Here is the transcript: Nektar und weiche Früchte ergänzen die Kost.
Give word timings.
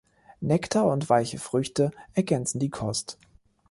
Nektar 0.41 0.87
und 0.87 1.11
weiche 1.11 1.37
Früchte 1.37 1.91
ergänzen 2.15 2.57
die 2.57 2.71
Kost. 2.71 3.19